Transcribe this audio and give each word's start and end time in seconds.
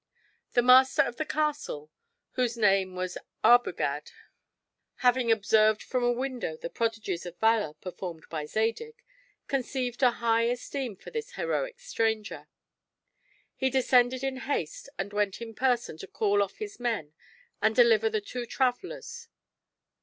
The 0.53 0.63
master 0.63 1.03
of 1.03 1.17
the 1.17 1.27
castle, 1.27 1.91
whose 2.31 2.57
name 2.57 2.95
was 2.95 3.19
Arbogad, 3.43 4.09
having 5.05 5.31
observed 5.31 5.83
from 5.83 6.03
a 6.03 6.11
window 6.11 6.57
the 6.57 6.71
prodigies 6.71 7.27
of 7.27 7.37
valor 7.37 7.75
performed 7.75 8.25
by 8.27 8.45
Zadig, 8.47 8.95
conceived 9.47 10.01
a 10.01 10.09
high 10.09 10.45
esteem 10.45 10.95
for 10.95 11.11
this 11.11 11.33
heroic 11.33 11.79
stranger. 11.79 12.47
He 13.55 13.69
descended 13.69 14.23
in 14.23 14.37
haste 14.37 14.89
and 14.97 15.13
went 15.13 15.39
in 15.39 15.53
person 15.53 15.99
to 15.99 16.07
call 16.07 16.41
off 16.41 16.55
his 16.57 16.79
men 16.79 17.13
and 17.61 17.75
deliver 17.75 18.09
the 18.09 18.21
two 18.21 18.47
travelers. 18.47 19.27